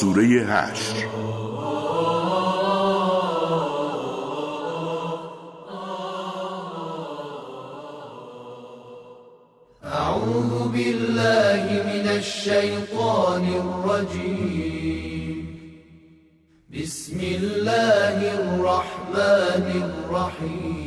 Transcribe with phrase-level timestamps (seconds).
[0.00, 0.96] سوره هشت.
[9.84, 15.38] أعوذ بالله من الشيطان الرجيم.
[16.74, 20.84] بسم الله الرحمن الرحيم.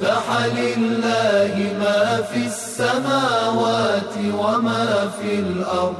[0.00, 5.96] سبح لله ما في السماوات وما في الأرض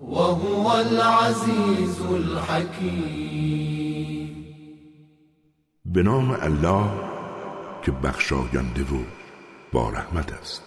[0.00, 3.52] وهو العزيز الحكيم.
[5.84, 6.84] به نام الله
[7.82, 9.04] که بخشاینده و
[9.72, 10.62] با رحمت است.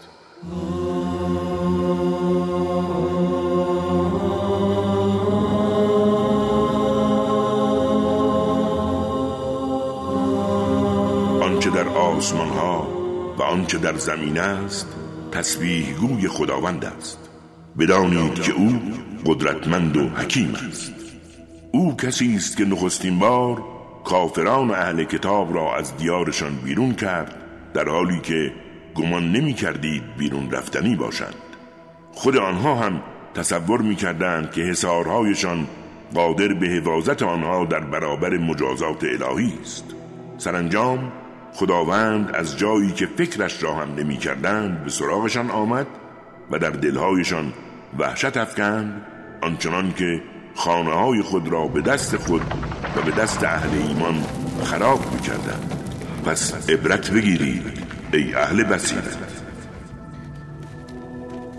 [12.18, 12.88] آسمان ها
[13.38, 14.88] و آنچه در زمین است
[15.32, 17.30] تسبیح گوی خداوند است.
[17.80, 18.80] بدانید که او
[19.26, 20.94] قدرتمند و حکیم است.
[21.72, 23.64] او کسی است که نخستین بار
[24.06, 27.36] کافران اهل کتاب را از دیارشان بیرون کرد
[27.74, 28.54] در حالی که
[28.96, 31.36] گمان نمی کردید بیرون رفتنی باشند.
[32.14, 33.02] خود آنها هم
[33.34, 35.68] تصور می کردند که حسارهایشان
[36.14, 39.86] قادر به حفاظت آنها در برابر مجازات الهی است.
[40.38, 41.12] سرانجام
[41.56, 45.88] خداوند از جایی که فکرش را هم نمی کردند به سراغشان آمد
[46.52, 47.54] و در دلهایشان
[48.00, 49.02] وحشت افکند
[49.42, 50.22] آنچنان که
[50.56, 52.42] خانه های خود را به دست خود
[52.96, 54.24] و به دست اهل ایمان
[54.64, 55.20] خراب می
[56.26, 57.64] پس عبرت بگیرید
[58.14, 59.18] ای اهل بسیرت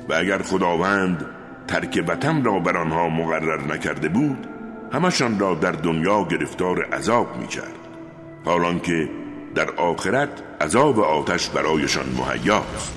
[0.09, 1.27] و اگر خداوند
[1.69, 4.47] ترک وطن را بر آنها مقرر نکرده بود
[4.93, 7.75] همشان را در دنیا گرفتار عذاب می کرد
[8.45, 9.09] حالان که
[9.57, 10.29] در آخرت
[10.61, 12.93] عذاب آتش برایشان مهیاست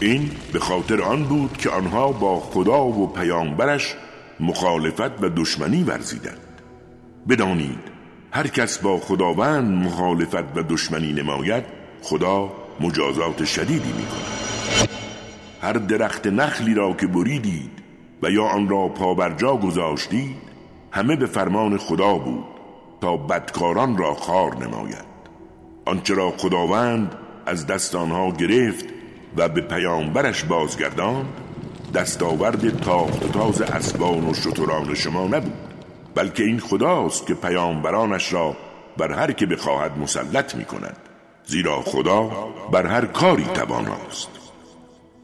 [0.00, 3.94] این به خاطر آن بود که آنها با خدا و پیامبرش
[4.40, 6.60] مخالفت و دشمنی ورزیدند.
[7.28, 7.78] بدانید
[8.30, 11.64] هر کس با خداوند مخالفت و دشمنی نماید
[12.02, 14.88] خدا مجازات شدیدی می کند
[15.62, 17.70] هر درخت نخلی را که بریدید
[18.22, 20.36] و یا آن را پابرجا گذاشتید
[20.90, 22.51] همه به فرمان خدا بود.
[23.02, 25.12] تا بدکاران را خار نماید.
[25.84, 27.14] آنچه را خداوند
[27.46, 28.84] از دست آنها گرفت
[29.36, 31.26] و به پیامبرش بازگرداند
[31.94, 35.54] دستاورد تاخت و تاز اسبان و شتران شما نبود
[36.14, 38.56] بلکه این خداست که پیامبرانش را
[38.96, 40.96] بر هر که بخواهد مسلط می کند
[41.44, 42.30] زیرا خدا
[42.72, 44.28] بر هر کاری تواناست.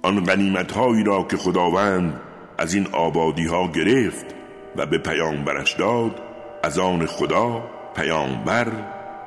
[0.02, 2.20] آن غنیمت هایی را که خداوند
[2.58, 4.26] از این آبادی ها گرفت
[4.76, 6.27] و به پیامبرش داد
[6.62, 7.62] از آن خدا
[7.94, 8.66] پیامبر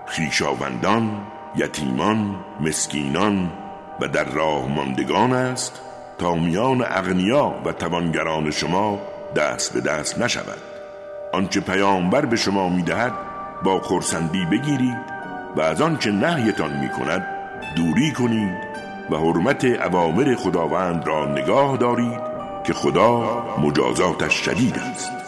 [0.06, 3.52] خیشاوندان یتیمان مسکینان
[4.00, 5.82] و در راه ماندگان است
[6.18, 9.00] تا میان اغنیا و توانگران شما
[9.36, 10.62] دست به دست نشود.
[11.34, 13.14] آنچه پیامبر به شما می‌دهد
[13.64, 14.98] با خرسندی بگیرید
[15.56, 17.26] و از آنچه نهیتان می‌کند
[17.76, 18.58] دوری کنید
[19.10, 22.22] و حرمت اوامر خداوند را نگاه دارید
[22.64, 25.21] که خدا مجازاتش شدید است.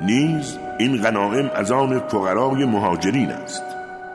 [0.00, 3.62] نیز این غنائم از آن فقرای مهاجرین است.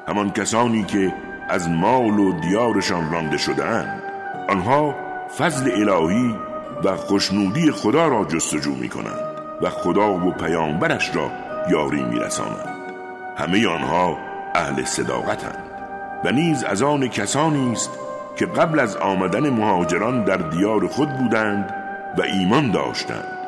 [0.08, 1.14] همان کسانی که
[1.50, 4.04] از مال و دیارشان رانده شدهاند
[4.50, 4.96] آنها
[5.38, 6.36] فضل الهی
[6.84, 11.32] و خوشنودی خدا را جستجو می کنند و خدا و پیامبرش را
[11.70, 12.76] یاری می رسانند
[13.38, 14.18] همه آنها
[14.56, 15.64] اهل صداقتند
[16.26, 17.90] و نیز از آن کسانی است
[18.38, 21.74] که قبل از آمدن مهاجران در دیار خود بودند
[22.18, 23.43] و ایمان داشتند.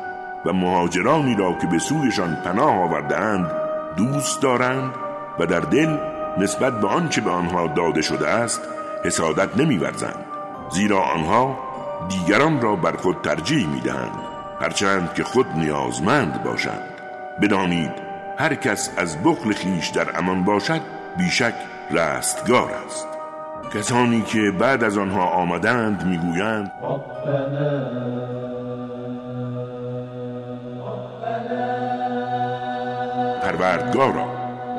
[0.46, 3.50] و مهاجرانی را که به سویشان پناه آوردهاند
[3.96, 4.90] دوست دارند
[5.38, 5.98] و در دل
[6.38, 8.62] نسبت به آنچه به آنها داده شده است
[9.04, 10.24] حسادت نمیورزند.
[10.70, 11.58] زیرا آنها
[12.08, 14.18] دیگران را بر خود ترجیح می‌دهند
[14.60, 16.90] هرچند که خود نیازمند باشند.
[17.42, 17.92] بدانید
[18.38, 20.80] هر کس از بخل خیش در امان باشد
[21.18, 21.54] بیشک
[21.90, 23.08] رستگار است.
[23.74, 26.72] کسانی که بعد از آنها آمدند می‌گویند
[33.46, 34.26] پروردگارا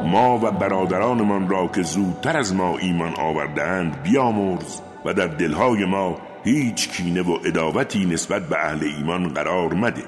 [0.03, 6.17] ما و برادرانمان را که زودتر از ما ایمان آوردهاند بیامرز و در دلهای ما
[6.43, 10.03] هیچ کینه و اداوتی نسبت به اهل ایمان قرار مده.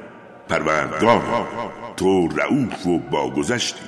[0.49, 1.21] پروردگار
[1.97, 3.85] تو رعوف و باگذشتی.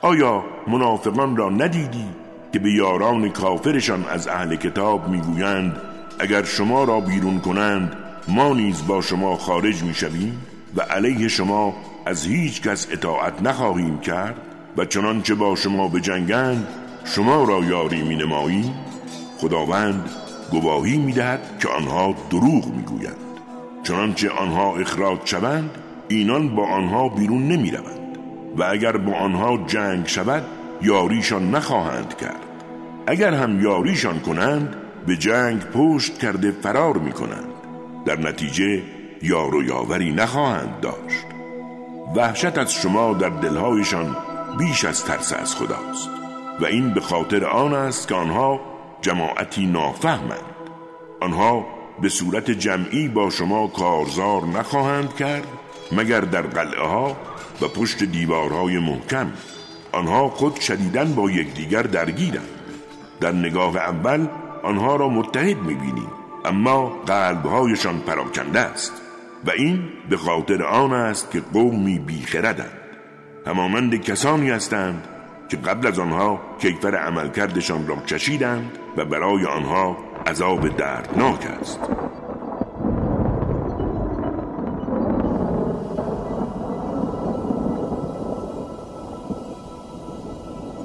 [0.00, 2.08] آیا منافقان را ندیدی
[2.52, 5.76] که به یاران کافرشان از اهل کتاب می‌گویند
[6.18, 7.96] اگر شما را بیرون کنند
[8.28, 10.42] ما نیز با شما خارج می‌شویم
[10.76, 11.74] و علیه شما
[12.06, 14.40] از هیچ کس اطاعت نخواهیم کرد
[14.76, 16.68] و چنانچه با شما به جنگند
[17.04, 18.74] شما را یاری می نمایی
[19.38, 20.10] خداوند
[20.50, 23.16] گواهی می دهد که آنها دروغ می گویند
[23.82, 25.70] چنانچه آنها اخراج شوند
[26.08, 28.18] اینان با آنها بیرون نمی روند
[28.56, 30.44] و اگر با آنها جنگ شود
[30.82, 32.40] یاریشان نخواهند کرد.
[33.06, 37.48] اگر هم یاریشان کنند به جنگ پشت کرده فرار می کنند
[38.06, 38.82] در نتیجه
[39.22, 41.33] یار و یاوری نخواهند داشت.
[42.16, 44.16] وحشت از شما در دلهایشان
[44.58, 46.10] بیش از ترس از خداست.
[46.60, 48.60] و این به خاطر آن است که آنها
[49.00, 50.54] جماعتی نافهمند.
[51.20, 51.66] آنها
[52.02, 55.46] به صورت جمعی با شما کارزار نخواهند کرد
[55.92, 57.16] مگر در قلعه ها
[57.60, 59.32] و پشت دیوارهای محکم.
[59.92, 62.48] آنها خود شدیدن با یکدیگر درگیرند.
[63.20, 64.26] در نگاه اول
[64.62, 66.06] آنها را متحد می‌بینی
[66.44, 69.03] اما قلبهایشان پراکنده است.
[69.46, 72.80] و این به خاطر آن است که قومی بیخردند.
[73.46, 75.08] همانند کسانی هستند
[75.48, 79.96] که قبل از آنها کیفر عملکردشان را چشیدند و برای آنها
[80.26, 81.80] عذاب دردناک است.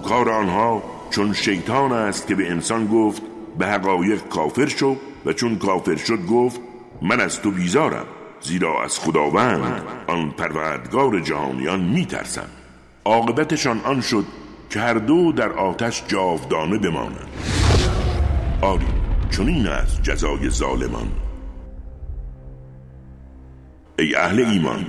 [0.09, 3.21] کار آنها چون شیطان است که به انسان گفت
[3.57, 6.61] به حقایق کافر شو و چون کافر شد گفت
[7.01, 8.05] من از تو بیزارم.
[8.41, 12.49] زیرا از خداوند آن پروردگار جهانیان میترسم
[13.05, 14.25] عاقبتشان آن شد
[14.69, 17.29] که هر دو در آتش جاودانه بمانند.
[18.61, 18.87] آری
[19.29, 21.11] چون این است جزای ظالمان.
[23.99, 24.85] ای اهل ایمان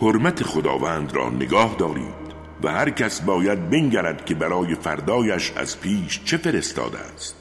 [0.00, 2.24] حرمت خداوند را نگاه دارید
[2.62, 7.36] و هر کس باید بنگرد که برای فردایش از پیش چه فرستاده است.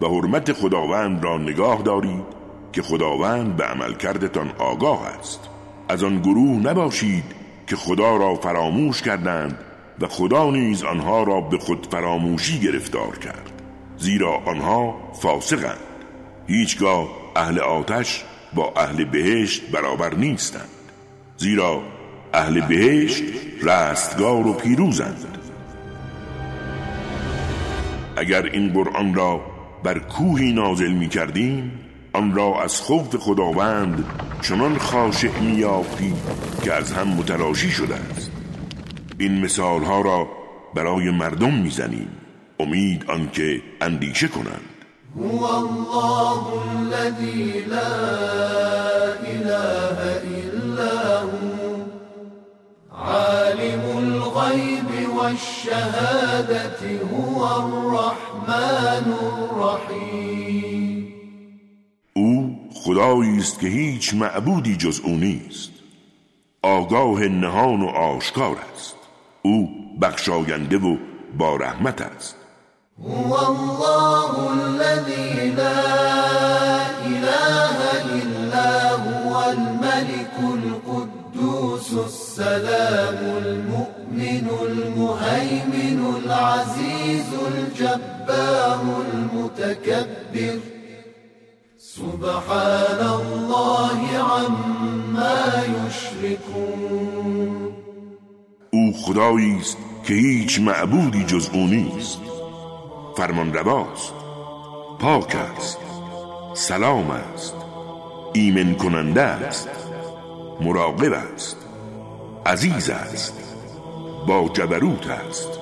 [0.00, 2.35] و حرمت خداوند را نگاه دارید
[2.76, 5.40] که خداوند به عمل کردتان آگاه است.
[5.88, 7.24] از آن گروه نباشید
[7.66, 9.58] که خدا را فراموش کردند
[10.00, 13.62] و خدا نیز آنها را به خود فراموشی گرفتار کرد.
[13.98, 15.78] زیرا آنها فاسقند.
[16.46, 18.24] هیچگاه اهل آتش
[18.54, 20.68] با اهل بهشت برابر نیستند.
[21.36, 21.82] زیرا
[22.34, 23.22] اهل بهشت
[23.62, 25.38] رستگار و پیروزند.
[28.16, 29.40] اگر این قرآن را
[29.84, 31.85] بر کوهی نازل می کردیم
[32.16, 34.04] آن را از خوف خداوند
[34.42, 35.64] چنان خاشع می
[36.64, 38.30] که از هم متلاشی شده است.
[39.18, 40.28] این مثال ها را
[40.74, 42.08] برای مردم می‌زنیم.
[42.60, 44.60] امید آنکه اندیشه کنند.
[45.16, 46.42] هو الله
[46.78, 47.92] الذي لا
[49.26, 49.98] اله
[50.52, 51.76] الا هو.
[52.92, 56.80] عالم الغيب والشهادة
[57.12, 60.65] هو الرحمن الرحیم.
[60.65, 60.65] او
[62.96, 65.70] خدایی است که هیچ معبودی جز او نیست.
[66.62, 68.94] آگاه نهان و آشکار است.
[69.42, 69.68] او
[70.02, 70.96] بخشاینده و
[71.38, 72.36] با رحمت است.
[73.02, 75.82] هو الله الذي لا
[77.06, 77.78] اله
[78.22, 88.80] الا هو الملك القدوس السلام المؤمن المهيمن العزيز الجبار
[89.12, 90.75] المتكبر
[91.96, 97.72] سبحان الله عما يشركون
[98.70, 102.20] او خدایی است که هیچ معبودی جز او نیست.
[103.16, 104.14] فرمان رواست.
[104.98, 105.78] پاک است.
[106.54, 107.54] سلام است.
[108.32, 109.68] ایمن کننده است.
[110.60, 111.56] مراقب است.
[112.46, 113.34] عزیز است.
[114.26, 115.60] با جبروت است.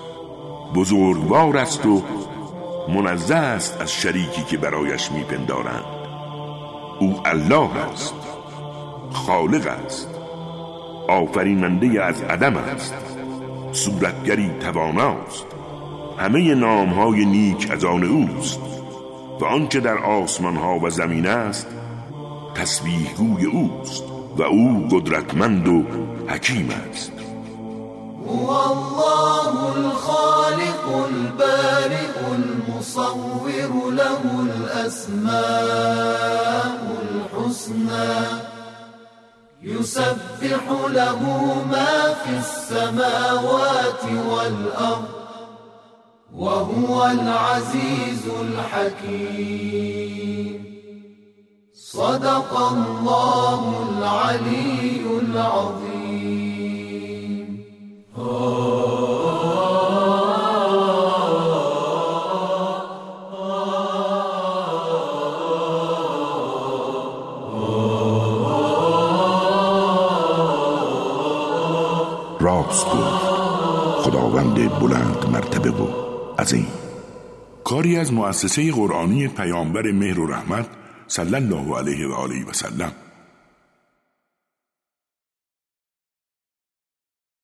[0.75, 2.03] بزرگوار است و
[2.89, 6.04] منزه است از شریکی که برایش میپندارند.
[7.01, 8.15] او الله است.
[9.13, 10.09] خالق است.
[11.09, 12.95] آفریننده از عدم است.
[13.73, 15.47] صورتگری تواناست.
[16.19, 18.61] همه نامهای نیک از آن اوست.
[19.41, 21.67] و آنچه در آسمان ها و زمین است
[22.55, 24.05] تسبیحگوی اوست
[24.37, 25.85] و او قدرتمند و
[26.29, 27.13] حکیم است.
[28.27, 36.04] هو الله الخالق البارئ المصور له الاسماء
[39.85, 41.21] يسبح له
[41.71, 45.09] ما في السماوات والأرض
[46.35, 49.85] وهو العزيز الحكيم.
[51.75, 55.85] صدق الله العلي العظيم.
[72.45, 73.25] راست گفت.
[74.03, 75.89] خداوند بلند مرتبه و
[76.39, 76.67] عظیم.
[77.65, 80.67] کاری از مؤسسه قرآنی پیامبر مهر و رحمت
[81.07, 82.93] صلی الله علیه و آله و سلم.